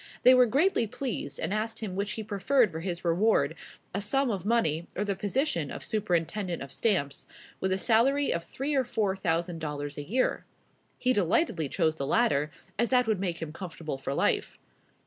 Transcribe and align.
They 0.23 0.33
were 0.33 0.47
greatly 0.47 0.87
pleased, 0.87 1.39
and 1.39 1.53
asked 1.53 1.77
him 1.77 1.95
which 1.95 2.13
he 2.13 2.23
preferred 2.23 2.71
for 2.71 2.79
his 2.79 3.05
reward, 3.05 3.53
a 3.93 4.01
sum 4.01 4.31
of 4.31 4.47
money, 4.47 4.87
or 4.95 5.03
the 5.05 5.15
position 5.15 5.69
of 5.69 5.83
Superintendent 5.83 6.63
of 6.63 6.71
Stamps, 6.71 7.27
with 7.59 7.71
a 7.71 7.77
salary 7.77 8.33
of 8.33 8.43
three 8.43 8.73
or 8.73 8.83
four 8.83 9.15
thousand 9.15 9.59
dollars 9.59 9.99
a 9.99 10.03
year. 10.03 10.43
He 10.97 11.13
delightedly 11.13 11.69
chose 11.69 11.97
the 11.97 12.07
latter, 12.07 12.49
as 12.79 12.89
that 12.89 13.05
would 13.05 13.19
make 13.19 13.43
him 13.43 13.53
comfortable 13.53 13.99
for 13.99 14.15
life. 14.15 14.57